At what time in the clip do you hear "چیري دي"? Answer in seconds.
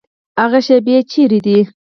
1.11-1.59